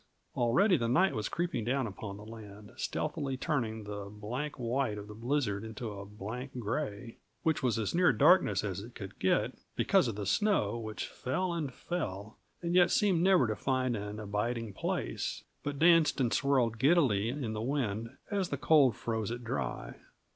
Already 0.35 0.77
the 0.77 0.87
night 0.87 1.13
was 1.13 1.29
creeping 1.29 1.63
down 1.63 1.85
upon 1.85 2.17
the 2.17 2.25
land, 2.25 2.71
stealthily 2.75 3.37
turning 3.37 3.83
the 3.83 4.05
blank 4.09 4.55
white 4.57 4.97
of 4.97 5.07
the 5.07 5.13
blizzard 5.13 5.63
into 5.63 6.01
as 6.01 6.07
blank 6.07 6.55
a 6.55 6.57
gray 6.57 7.17
which 7.43 7.61
was 7.61 7.77
as 7.77 7.93
near 7.93 8.11
darkness 8.11 8.63
as 8.63 8.79
it 8.79 8.95
could 8.95 9.19
get, 9.19 9.53
because 9.75 10.07
of 10.07 10.15
the 10.15 10.25
snow 10.25 10.75
which 10.75 11.05
fell 11.07 11.53
and 11.53 11.71
fell, 11.71 12.39
and 12.63 12.73
yet 12.73 12.89
seemed 12.89 13.21
never 13.21 13.45
to 13.45 13.55
find 13.55 13.95
an 13.95 14.19
abiding 14.19 14.73
place, 14.73 15.43
but 15.61 15.77
danced 15.77 16.19
and 16.19 16.33
swirled 16.33 16.79
giddily 16.79 17.29
in 17.29 17.53
the 17.53 17.61
wind 17.61 18.09
as 18.31 18.49
the 18.49 18.57
cold 18.57 18.95
froze 18.95 19.29
it 19.29 19.43
dry. 19.43 19.97